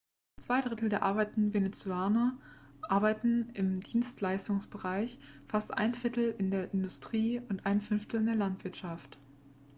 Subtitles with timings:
[0.39, 2.35] zwei drittel der arbeitenden venezolaner
[2.81, 9.19] arbeiten im dienstleistungsbereich fast ein viertel in der industrie und ein fünftel in der landwirtschaft